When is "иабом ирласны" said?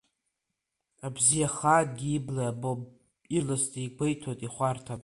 2.47-3.79